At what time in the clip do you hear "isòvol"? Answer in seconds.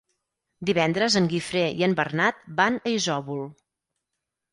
2.95-3.45